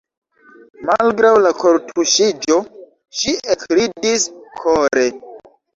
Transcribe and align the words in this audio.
Malgraŭ 0.89 1.33
la 1.47 1.51
kortuŝiĝo 1.65 2.59
ŝi 3.21 3.39
ekridis 3.59 4.31
kore. 4.65 5.11